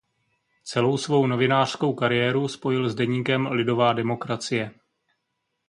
Celou 0.63 0.97
svou 0.97 1.27
novinářskou 1.27 1.93
kariéru 1.93 2.47
spojil 2.47 2.89
s 2.89 2.95
deníkem 2.95 3.47
Lidová 3.47 3.93
demokracie. 3.93 4.71